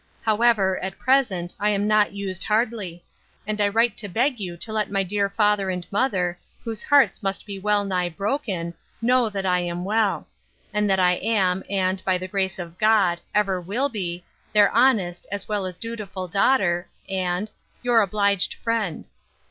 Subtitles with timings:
[0.23, 3.05] However, at present, I am not used hardly;
[3.45, 7.21] and I write to beg you to let my dear father and mother, whose hearts
[7.21, 10.27] must be well nigh broken, know that I am well;
[10.73, 15.27] and that I am, and, by the grace of God, ever will be, their honest,
[15.31, 17.51] as well as dutiful daughter, and
[17.83, 19.07] 'Your obliged friend.